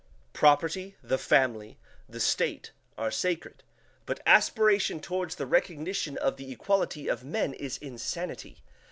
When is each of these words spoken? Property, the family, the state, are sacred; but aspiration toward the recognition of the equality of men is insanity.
Property, 0.33 0.95
the 1.03 1.19
family, 1.19 1.77
the 2.09 2.19
state, 2.19 2.71
are 2.97 3.11
sacred; 3.11 3.61
but 4.07 4.19
aspiration 4.25 4.99
toward 4.99 5.29
the 5.29 5.45
recognition 5.45 6.17
of 6.17 6.37
the 6.37 6.51
equality 6.51 7.07
of 7.07 7.23
men 7.23 7.53
is 7.53 7.77
insanity. 7.77 8.63